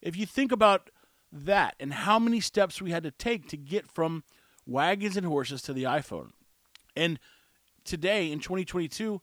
[0.02, 0.90] if you think about
[1.30, 4.24] that and how many steps we had to take to get from
[4.66, 6.30] wagons and horses to the iPhone.
[6.96, 7.20] And
[7.86, 9.20] today in 2022,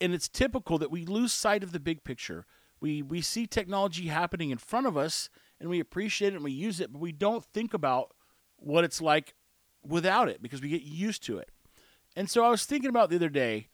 [0.00, 2.44] and it's typical that we lose sight of the big picture.
[2.80, 6.50] We we see technology happening in front of us and we appreciate it and we
[6.50, 8.12] use it, but we don't think about
[8.56, 9.34] what it's like
[9.86, 11.50] without it because we get used to it.
[12.16, 13.68] And so I was thinking about the other day,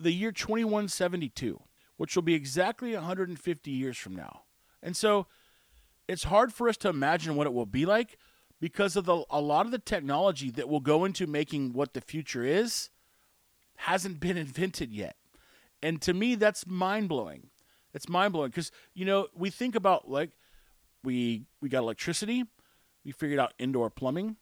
[0.00, 1.60] the year 2172,
[1.96, 4.42] which will be exactly 150 years from now.
[4.82, 5.26] And so
[6.08, 8.18] it's hard for us to imagine what it will be like
[8.60, 12.00] because of the a lot of the technology that will go into making what the
[12.00, 12.90] future is
[13.78, 15.16] hasn't been invented yet.
[15.82, 17.50] And to me that's mind-blowing.
[17.94, 20.30] It's mind-blowing cuz you know, we think about like
[21.02, 22.44] we we got electricity,
[23.04, 24.36] we figured out indoor plumbing,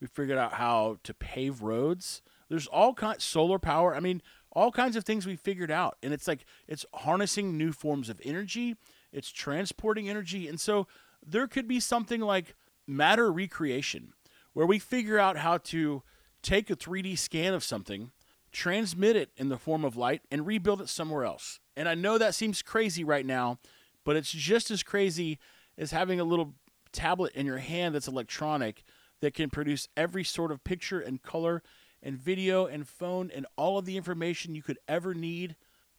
[0.00, 2.22] we figured out how to pave roads.
[2.48, 3.94] There's all kinds solar power.
[3.94, 5.96] I mean, all kinds of things we figured out.
[6.02, 8.76] And it's like it's harnessing new forms of energy,
[9.12, 10.48] it's transporting energy.
[10.48, 10.86] And so
[11.24, 14.14] there could be something like matter recreation
[14.52, 16.02] where we figure out how to
[16.42, 18.10] take a 3D scan of something,
[18.52, 21.60] transmit it in the form of light and rebuild it somewhere else.
[21.76, 23.58] And I know that seems crazy right now,
[24.04, 25.38] but it's just as crazy
[25.78, 26.54] as having a little
[26.92, 28.82] tablet in your hand that's electronic
[29.20, 31.62] that can produce every sort of picture and color
[32.02, 35.56] and video and phone and all of the information you could ever need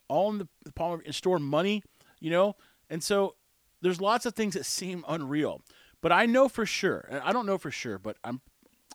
[0.08, 1.84] all in the, palm of and store money,
[2.20, 2.56] you know?
[2.90, 3.36] And so
[3.82, 5.62] there's lots of things that seem unreal.
[6.02, 8.42] But I know for sure, and I don't know for sure, but I'm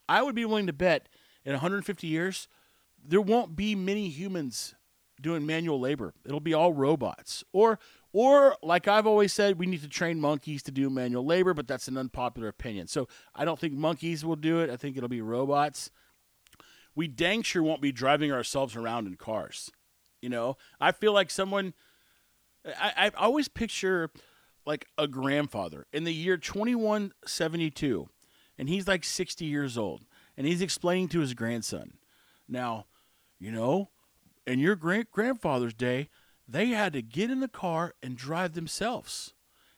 [0.08, 1.08] I would be willing to bet
[1.44, 2.48] in 150 years
[3.02, 4.74] there won't be many humans
[5.20, 6.14] doing manual labor.
[6.24, 7.44] It'll be all robots.
[7.52, 7.78] Or
[8.18, 11.68] or, like I've always said, we need to train monkeys to do manual labor, but
[11.68, 12.86] that's an unpopular opinion.
[12.86, 14.70] So I don't think monkeys will do it.
[14.70, 15.90] I think it'll be robots.
[16.94, 19.70] We dang sure won't be driving ourselves around in cars.
[20.22, 21.74] You know, I feel like someone,
[22.64, 24.10] I, I always picture
[24.64, 28.08] like a grandfather in the year 2172,
[28.56, 30.06] and he's like 60 years old,
[30.38, 31.98] and he's explaining to his grandson,
[32.48, 32.86] now,
[33.38, 33.90] you know,
[34.46, 36.08] in your great grandfather's day,
[36.48, 39.34] they had to get in the car and drive themselves.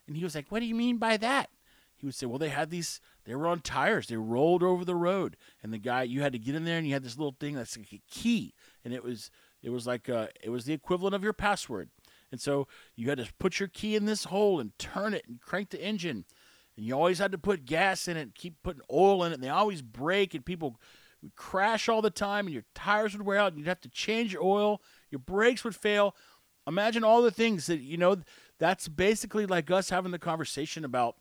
[0.07, 1.50] And he was like, What do you mean by that?
[1.96, 4.94] He would say, Well, they had these, they were on tires, they rolled over the
[4.94, 5.37] road.
[5.62, 7.54] And the guy, you had to get in there and you had this little thing
[7.54, 8.54] that's like a key.
[8.85, 9.31] And it was,
[9.62, 11.90] it was like, uh, it was the equivalent of your password.
[12.31, 15.40] And so you had to put your key in this hole and turn it and
[15.40, 16.24] crank the engine.
[16.76, 19.37] And you always had to put gas in it, keep putting oil in it.
[19.37, 20.78] And they always break and people
[21.22, 23.88] would crash all the time and your tires would wear out and you'd have to
[23.88, 24.81] change your oil.
[25.11, 26.14] Your brakes would fail.
[26.66, 28.16] Imagine all the things that, you know,
[28.59, 31.16] that's basically like us having the conversation about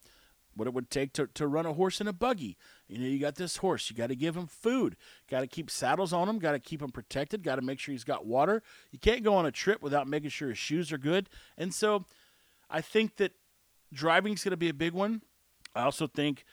[0.57, 2.57] what it would take to, to run a horse in a buggy.
[2.88, 4.97] You know, you got this horse, you got to give him food,
[5.29, 7.91] got to keep saddles on him, got to keep him protected, got to make sure
[7.91, 8.63] he's got water.
[8.91, 11.29] You can't go on a trip without making sure his shoes are good.
[11.57, 12.05] And so
[12.69, 13.33] I think that
[13.93, 15.21] driving is going to be a big one.
[15.75, 16.43] I also think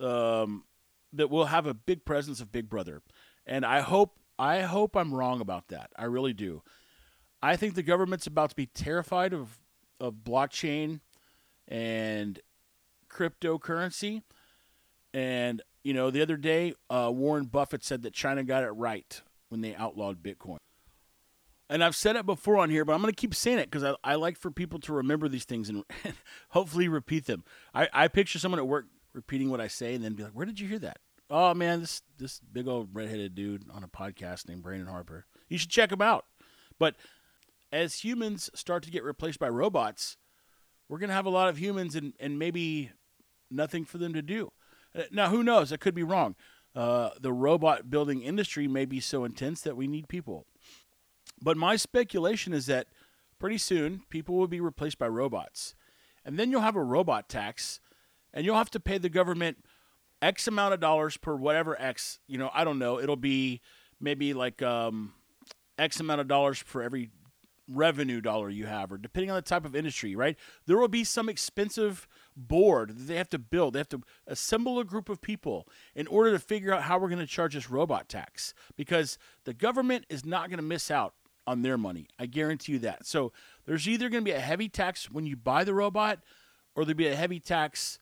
[0.00, 0.64] um,
[1.12, 3.02] that we'll have a big presence of Big Brother.
[3.46, 5.90] And I hope I hope I'm wrong about that.
[5.96, 6.62] I really do.
[7.42, 9.58] I think the government's about to be terrified of
[10.00, 11.00] of blockchain
[11.68, 12.40] and
[13.08, 14.22] cryptocurrency.
[15.14, 19.20] And you know, the other day, uh, Warren Buffett said that China got it right
[19.48, 20.58] when they outlawed Bitcoin.
[21.68, 23.82] And I've said it before on here, but I'm going to keep saying it because
[23.82, 26.14] I, I like for people to remember these things and, and
[26.50, 27.44] hopefully repeat them.
[27.74, 30.46] I, I picture someone at work repeating what I say and then be like, "Where
[30.46, 30.98] did you hear that?"
[31.30, 35.26] Oh man, this this big old redheaded dude on a podcast named Brandon Harper.
[35.48, 36.26] You should check him out.
[36.78, 36.96] But
[37.72, 40.16] as humans start to get replaced by robots,
[40.88, 42.90] we're going to have a lot of humans and, and maybe
[43.50, 44.52] nothing for them to do.
[44.94, 45.72] Uh, now, who knows?
[45.72, 46.34] I could be wrong.
[46.74, 50.46] Uh, the robot building industry may be so intense that we need people.
[51.40, 52.88] But my speculation is that
[53.38, 55.74] pretty soon people will be replaced by robots.
[56.24, 57.80] And then you'll have a robot tax,
[58.32, 59.58] and you'll have to pay the government
[60.20, 63.00] X amount of dollars per whatever X, you know, I don't know.
[63.00, 63.60] It'll be
[64.00, 65.12] maybe like um,
[65.78, 67.10] X amount of dollars for every
[67.68, 70.36] revenue dollar you have, or depending on the type of industry, right?
[70.66, 73.74] There will be some expensive board that they have to build.
[73.74, 77.08] They have to assemble a group of people in order to figure out how we're
[77.08, 81.14] going to charge this robot tax because the government is not going to miss out
[81.46, 82.06] on their money.
[82.18, 83.06] I guarantee you that.
[83.06, 83.32] So
[83.64, 86.20] there's either going to be a heavy tax when you buy the robot,
[86.74, 87.98] or there'll be a heavy tax,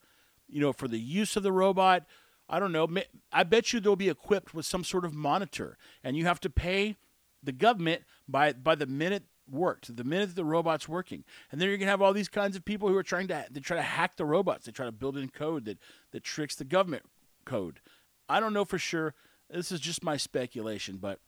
[0.50, 2.04] you know, for the use of the robot.
[2.48, 2.88] I don't know.
[3.32, 6.50] I bet you they'll be equipped with some sort of monitor, and you have to
[6.50, 6.96] pay
[7.42, 11.24] the government by by the minute worked, the minute the robot's working.
[11.50, 13.60] And then you're gonna have all these kinds of people who are trying to they
[13.60, 14.66] try to hack the robots.
[14.66, 15.78] They try to build in code that
[16.12, 17.04] that tricks the government
[17.44, 17.80] code.
[18.28, 19.14] I don't know for sure.
[19.48, 21.18] This is just my speculation, but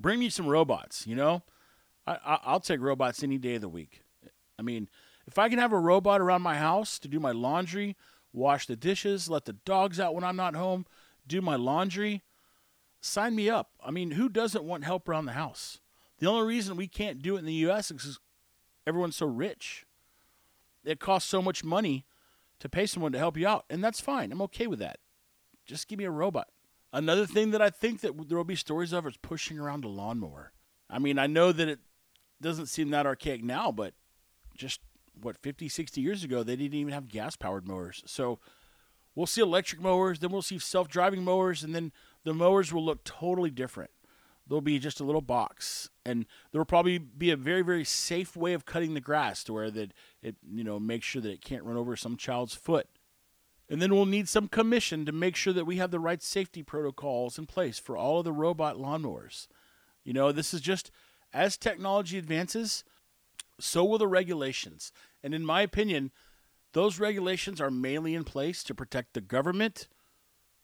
[0.00, 1.06] bring me some robots.
[1.06, 1.42] You know,
[2.06, 4.02] I, I I'll take robots any day of the week.
[4.58, 4.88] I mean,
[5.26, 7.96] if I can have a robot around my house to do my laundry,
[8.38, 10.86] wash the dishes, let the dogs out when I'm not home,
[11.26, 12.22] do my laundry,
[13.00, 13.70] sign me up.
[13.84, 15.80] I mean, who doesn't want help around the house?
[16.18, 17.90] The only reason we can't do it in the U.S.
[17.90, 18.20] is because
[18.86, 19.84] everyone's so rich.
[20.84, 22.06] It costs so much money
[22.60, 24.32] to pay someone to help you out, and that's fine.
[24.32, 24.98] I'm okay with that.
[25.66, 26.48] Just give me a robot.
[26.92, 29.88] Another thing that I think that there will be stories of is pushing around a
[29.88, 30.52] lawnmower.
[30.88, 31.80] I mean, I know that it
[32.40, 33.92] doesn't seem that archaic now, but
[34.56, 34.80] just
[35.22, 38.02] what 50, 60 years ago, they didn't even have gas-powered mowers.
[38.06, 38.38] So
[39.14, 41.92] we'll see electric mowers, then we'll see self-driving mowers, and then
[42.24, 43.90] the mowers will look totally different.
[44.48, 48.34] There'll be just a little box and there will probably be a very very safe
[48.34, 51.44] way of cutting the grass to where that it you know makes sure that it
[51.44, 52.88] can't run over some child's foot.
[53.70, 56.62] And then we'll need some commission to make sure that we have the right safety
[56.62, 59.46] protocols in place for all of the robot lawnmowers.
[60.02, 60.90] You know this is just
[61.32, 62.84] as technology advances
[63.60, 64.92] so will the regulations
[65.22, 66.10] and in my opinion
[66.74, 69.88] those regulations are mainly in place to protect the government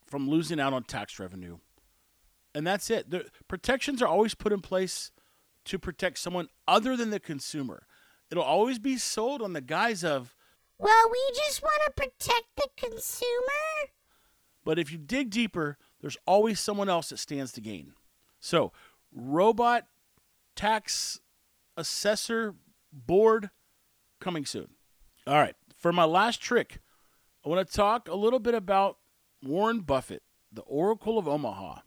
[0.07, 1.59] from losing out on tax revenue
[2.55, 3.11] and that's it.
[3.11, 5.11] The protections are always put in place
[5.65, 7.87] to protect someone other than the consumer.
[8.31, 10.37] It'll always be sold on the guise of,
[10.79, 13.91] well, we just want to protect the consumer.
[14.65, 17.95] But if you dig deeper, there's always someone else that stands to gain.
[18.41, 18.73] So,
[19.13, 19.87] robot
[20.55, 21.21] tax
[21.77, 22.55] assessor
[22.95, 23.51] board
[24.21, 24.69] coming soon.
[25.27, 26.81] All right, for my last trick,
[27.45, 28.99] I want to talk a little bit about
[29.43, 31.81] Warren Buffett, the Oracle of Omaha.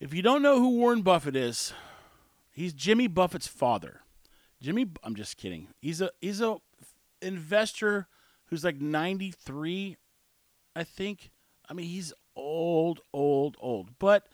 [0.00, 1.72] If you don't know who Warren Buffett is,
[2.52, 4.02] he's Jimmy Buffett's father.
[4.60, 5.68] Jimmy, I'm just kidding.
[5.80, 6.56] He's a he's a
[7.22, 8.06] investor
[8.46, 9.96] who's like 93,
[10.74, 11.30] I think.
[11.68, 13.98] I mean, he's old, old, old.
[13.98, 14.28] But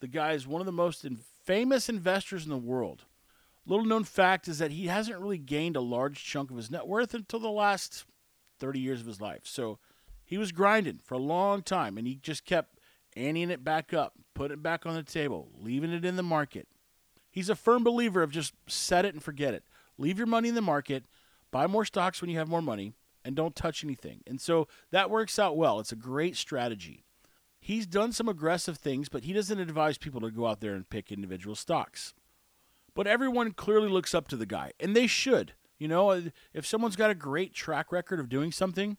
[0.00, 1.06] the guy is one of the most
[1.44, 3.04] famous investors in the world.
[3.70, 6.88] Little known fact is that he hasn't really gained a large chunk of his net
[6.88, 8.04] worth until the last
[8.58, 9.42] 30 years of his life.
[9.44, 9.78] So
[10.24, 12.80] he was grinding for a long time and he just kept
[13.16, 16.66] anteing it back up, putting it back on the table, leaving it in the market.
[17.30, 19.62] He's a firm believer of just set it and forget it.
[19.98, 21.04] Leave your money in the market,
[21.52, 24.22] buy more stocks when you have more money, and don't touch anything.
[24.26, 25.78] And so that works out well.
[25.78, 27.04] It's a great strategy.
[27.60, 30.90] He's done some aggressive things, but he doesn't advise people to go out there and
[30.90, 32.14] pick individual stocks.
[32.94, 35.52] But everyone clearly looks up to the guy, and they should.
[35.78, 36.20] You know, uh,
[36.52, 38.98] if someone's got a great track record of doing something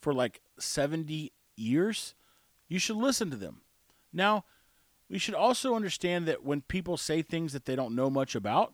[0.00, 2.14] for like 70 years,
[2.68, 3.62] you should listen to them.
[4.12, 4.44] Now,
[5.08, 8.72] we should also understand that when people say things that they don't know much about,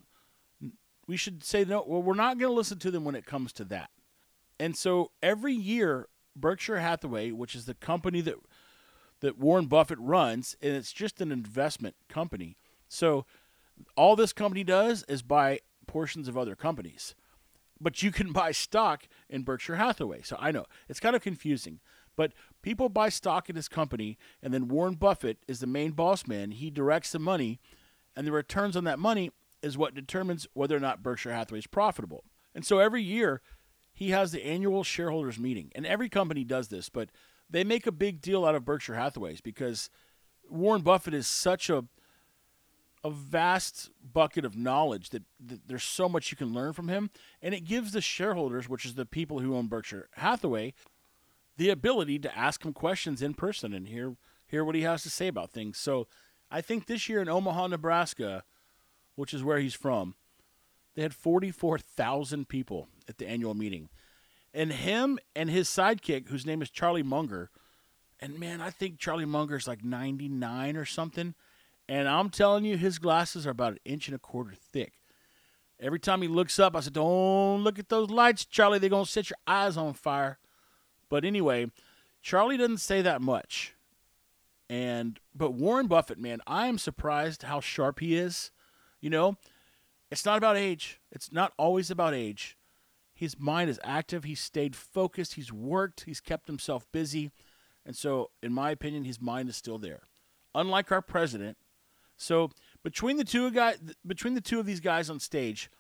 [1.07, 3.53] we should say, no, well, we're not going to listen to them when it comes
[3.55, 3.91] to that.
[4.61, 8.37] And so every year, Berkshire Hathaway, which is the company that
[9.21, 12.57] that Warren Buffett runs, and it's just an investment company.
[12.89, 13.27] So
[13.97, 17.15] all this company does is buy portions of other companies.
[17.81, 20.23] But you can buy stock in Berkshire Hathaway.
[20.23, 21.81] So I know it's kind of confusing.
[22.17, 26.27] But people buy stock in this company, and then Warren Buffett is the main boss
[26.27, 26.51] man.
[26.51, 27.61] He directs the money,
[28.15, 29.31] and the returns on that money
[29.63, 32.25] is what determines whether or not Berkshire Hathaway is profitable.
[32.55, 33.41] And so every year,
[33.93, 37.11] he has the annual shareholders meeting, and every company does this, but
[37.49, 39.89] they make a big deal out of Berkshire Hathaway's because
[40.49, 41.85] Warren Buffett is such a
[43.03, 47.11] a vast bucket of knowledge that, that, there's so much you can learn from him
[47.41, 50.75] and it gives the shareholders which is the people who own berkshire hathaway
[51.57, 54.17] the ability to ask him questions in person and hear
[54.51, 55.79] hear what he has to say about things.
[55.79, 56.09] So
[56.51, 58.45] I think this year in Omaha, Nebraska,
[59.15, 60.15] which is where he's from,
[60.95, 63.89] they had 44,000 people at the annual meeting.
[64.53, 67.51] And him and his sidekick, whose name is Charlie Munger,
[68.19, 71.35] and man, I think Charlie Munger's like 99 or something.
[71.91, 74.93] And I'm telling you, his glasses are about an inch and a quarter thick.
[75.81, 78.79] Every time he looks up, I said, Don't look at those lights, Charlie.
[78.79, 80.39] They're going to set your eyes on fire.
[81.09, 81.67] But anyway,
[82.23, 83.75] Charlie doesn't say that much.
[84.69, 88.53] And but Warren Buffett, man, I am surprised how sharp he is.
[89.01, 89.37] You know,
[90.13, 91.01] it's not about age.
[91.11, 92.57] It's not always about age.
[93.13, 94.23] His mind is active.
[94.23, 95.35] He's stayed focused.
[95.35, 96.05] He's worked.
[96.05, 97.33] He's kept himself busy.
[97.85, 100.03] And so, in my opinion, his mind is still there.
[100.55, 101.57] Unlike our president.
[102.21, 102.51] So,
[102.85, 105.71] between the two guys, between the two of these guys on stage,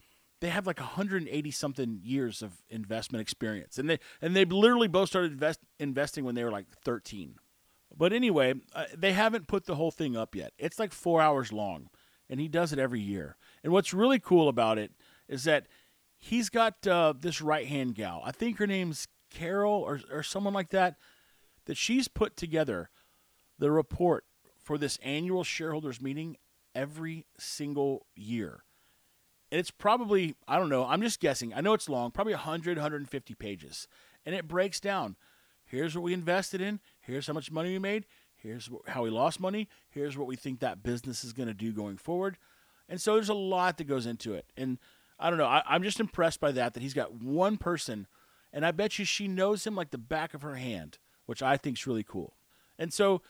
[0.40, 5.10] they have like 180 something years of investment experience, and they and they literally both
[5.10, 7.34] started invest, investing when they were like 13.
[7.94, 10.54] But anyway, uh, they haven't put the whole thing up yet.
[10.56, 11.90] It's like four hours long,
[12.30, 13.36] and he does it every year.
[13.62, 14.92] And what's really cool about it
[15.28, 15.66] is that
[16.16, 18.22] he's got uh, this right hand gal.
[18.24, 20.96] I think her name's Carol or or someone like that.
[21.66, 22.88] That she's put together
[23.58, 24.24] the report
[24.70, 26.36] for this annual shareholders meeting
[26.76, 28.62] every single year.
[29.50, 31.52] And it's probably, I don't know, I'm just guessing.
[31.52, 33.88] I know it's long, probably 100, 150 pages.
[34.24, 35.16] And it breaks down.
[35.64, 36.78] Here's what we invested in.
[37.00, 38.06] Here's how much money we made.
[38.36, 39.68] Here's how we lost money.
[39.88, 42.38] Here's what we think that business is going to do going forward.
[42.88, 44.46] And so there's a lot that goes into it.
[44.56, 44.78] And
[45.18, 48.06] I don't know, I, I'm just impressed by that, that he's got one person,
[48.52, 51.56] and I bet you she knows him like the back of her hand, which I
[51.56, 52.34] think is really cool.
[52.78, 53.20] And so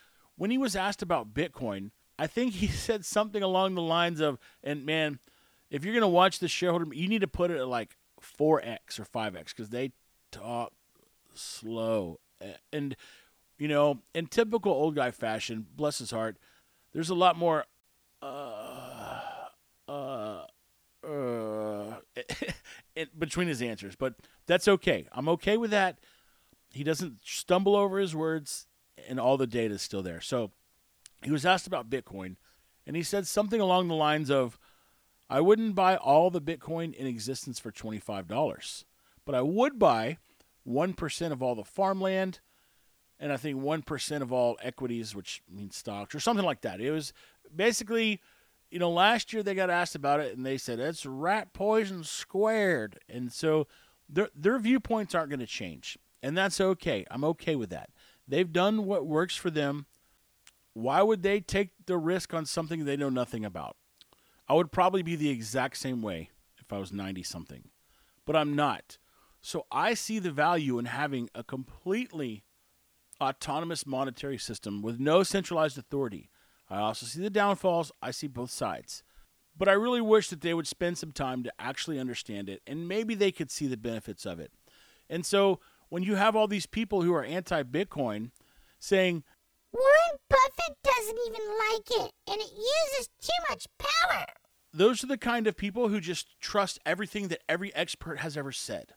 [0.41, 4.39] when he was asked about Bitcoin, I think he said something along the lines of,
[4.65, 5.19] and man,
[5.71, 8.99] if you're going to watch the shareholder, you need to put it at like 4x
[8.99, 9.93] or 5x because they
[10.33, 10.73] talk
[11.35, 12.21] slow.
[12.73, 12.97] And,
[13.59, 16.39] you know, in typical old guy fashion, bless his heart,
[16.95, 17.67] there's a lot more,
[18.23, 19.21] uh,
[19.89, 20.45] uh,
[21.07, 21.97] uh,
[23.19, 23.95] between his answers.
[23.95, 24.15] But
[24.47, 25.07] that's okay.
[25.13, 25.99] I'm okay with that.
[26.73, 28.69] He doesn't stumble over his words
[29.09, 30.21] and all the data is still there.
[30.21, 30.51] So
[31.23, 32.37] he was asked about Bitcoin,
[32.87, 34.59] and he said something along the lines of,
[35.29, 38.85] I wouldn't buy all the Bitcoin in existence for $25,
[39.25, 40.19] but I would buy
[40.67, 42.41] 1% of all the farmland
[43.21, 46.81] and I think 1% of all equities, which means stocks or something like that.
[46.81, 47.13] It was
[47.55, 48.21] basically,
[48.71, 52.03] you know, last year they got asked about it and they said it's rat poison
[52.03, 52.99] squared.
[53.09, 53.69] And so
[54.09, 55.99] their, their viewpoints aren't going to change.
[56.23, 57.05] And that's okay.
[57.11, 57.91] I'm okay with that.
[58.31, 59.87] They've done what works for them.
[60.73, 63.77] Why would they take the risk on something they know nothing about?
[64.49, 67.71] I would probably be the exact same way if I was 90 something,
[68.25, 68.99] but I'm not.
[69.43, 72.45] So I see the value in having a completely
[73.21, 76.31] autonomous monetary system with no centralized authority.
[76.69, 79.03] I also see the downfalls, I see both sides.
[79.59, 82.87] But I really wish that they would spend some time to actually understand it and
[82.87, 84.53] maybe they could see the benefits of it.
[85.09, 85.59] And so
[85.91, 88.31] when you have all these people who are anti Bitcoin
[88.79, 89.23] saying,
[89.73, 94.25] Warren Buffett doesn't even like it, and it uses too much power.
[94.73, 98.53] Those are the kind of people who just trust everything that every expert has ever
[98.53, 98.95] said.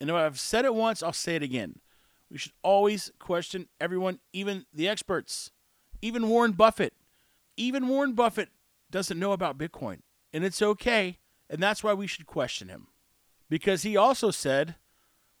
[0.00, 1.76] And if I've said it once, I'll say it again.
[2.30, 5.50] We should always question everyone, even the experts,
[6.00, 6.94] even Warren Buffett.
[7.56, 8.48] Even Warren Buffett
[8.90, 10.00] doesn't know about Bitcoin,
[10.32, 11.18] and it's okay.
[11.48, 12.88] And that's why we should question him.
[13.48, 14.76] Because he also said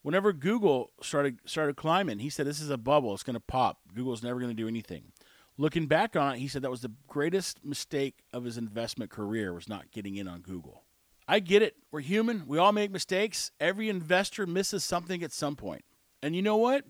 [0.04, 3.12] whenever Google started started climbing, he said this is a bubble.
[3.14, 3.80] It's going to pop.
[3.92, 5.12] Google's never going to do anything.
[5.56, 9.52] Looking back on it, he said that was the greatest mistake of his investment career
[9.52, 10.84] was not getting in on Google.
[11.26, 11.76] I get it.
[11.90, 12.46] We're human.
[12.46, 13.50] We all make mistakes.
[13.58, 15.84] Every investor misses something at some point.
[16.22, 16.84] And you know what?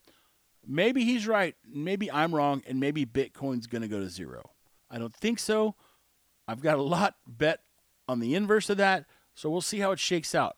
[0.66, 1.54] Maybe he's right.
[1.66, 2.62] Maybe I'm wrong.
[2.66, 4.50] And maybe Bitcoin's going to go to zero.
[4.90, 5.76] I don't think so.
[6.48, 7.60] I've got a lot bet
[8.08, 9.04] on the inverse of that.
[9.34, 10.56] So we'll see how it shakes out.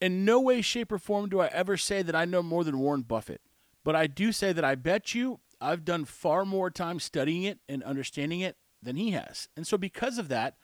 [0.00, 2.78] In no way, shape, or form do I ever say that I know more than
[2.78, 3.40] Warren Buffett.
[3.82, 7.60] But I do say that I bet you I've done far more time studying it
[7.68, 9.48] and understanding it than he has.
[9.56, 10.56] And so because of that,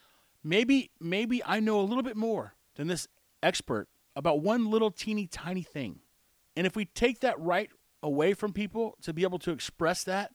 [0.44, 3.08] maybe maybe I know a little bit more than this
[3.42, 6.00] expert about one little teeny tiny thing.
[6.56, 7.70] And if we take that right
[8.02, 10.32] away from people to be able to express that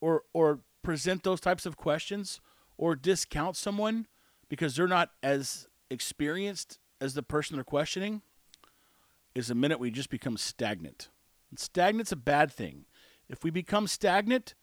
[0.00, 2.40] or or present those types of questions
[2.76, 4.06] or discount someone
[4.48, 8.22] because they're not as experienced as the person they're questioning,
[9.34, 11.08] is the minute we just become stagnant.
[11.50, 12.84] And stagnant's a bad thing.
[13.28, 14.54] If we become stagnant,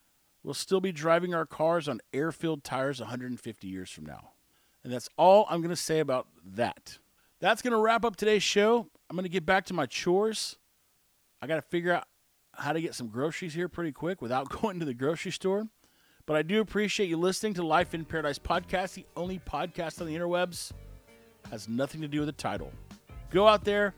[0.43, 4.32] we'll still be driving our cars on air filled tires 150 years from now.
[4.84, 6.99] And that's all I'm going to say about that.
[7.39, 8.88] That's going to wrap up today's show.
[9.09, 10.57] I'm going to get back to my chores.
[11.41, 12.05] I got to figure out
[12.53, 15.68] how to get some groceries here pretty quick without going to the grocery store.
[16.26, 20.07] But I do appreciate you listening to Life in Paradise podcast, the only podcast on
[20.07, 20.72] the interwebs.
[21.51, 22.72] Has nothing to do with the title.
[23.30, 23.93] Go out there,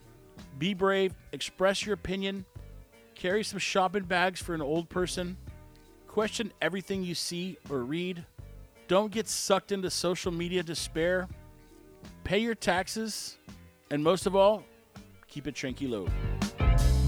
[0.57, 2.45] be brave, express your opinion,
[3.15, 5.37] carry some shopping bags for an old person,
[6.07, 8.25] question everything you see or read.
[8.87, 11.27] Don't get sucked into social media despair.
[12.23, 13.37] Pay your taxes,
[13.91, 14.63] and most of all,
[15.27, 16.09] keep it tranquilo.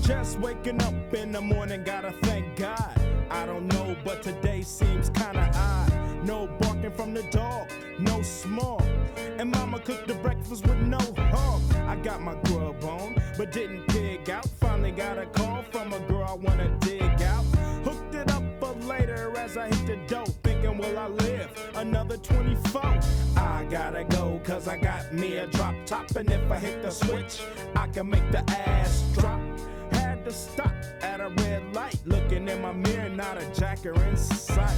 [0.02, 3.00] Just waking up in the morning, gotta thank God.
[3.30, 5.79] I don't know, but today seems kinda odd.
[6.30, 8.80] No barking from the dog, no small.
[9.40, 11.60] And mama cooked the breakfast with no hog.
[11.88, 14.46] I got my grub on, but didn't pig out.
[14.60, 17.44] Finally got a call from a girl I wanna dig out.
[17.84, 20.30] Hooked it up for later as I hit the dope.
[20.44, 23.00] Thinking, will I live another 24?
[23.36, 26.16] I gotta go, cause I got me a drop top.
[26.16, 27.42] And if I hit the switch,
[27.76, 29.42] I can make the ass drop.
[29.94, 31.98] Had to stop at a red light.
[32.06, 34.78] Looking in my mirror, not a jacker in sight.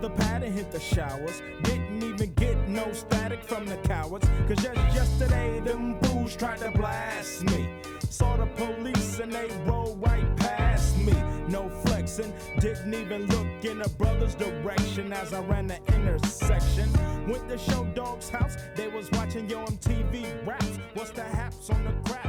[0.00, 1.42] The pad and hit the showers.
[1.62, 4.28] Didn't even get no static from the cowards.
[4.46, 7.68] Cause just yesterday, them fools tried to blast me.
[8.10, 11.14] Saw the police and they rolled right past me.
[11.48, 16.90] No flexing, didn't even look in a brother's direction as I ran the intersection.
[17.28, 20.78] Went to Short Dog's house, they was watching Yo MTV raps.
[20.94, 22.25] What's the haps on the craps?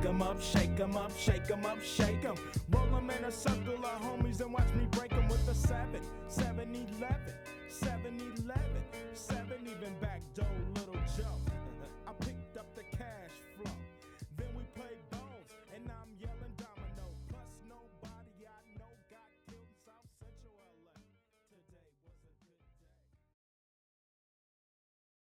[0.00, 2.34] Shake 'em up, shake 'em up, shake 'em up, shake 'em.
[2.70, 6.00] Roll 'em in a circle of homies and watch me break 'em with a 7,
[6.26, 7.34] 7 11,
[7.68, 8.82] 7 11,
[9.12, 10.89] 7 even back door.